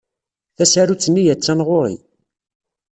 Tasarut-nni 0.57 1.23
attan 1.33 1.59
ɣur-i. 1.67 1.95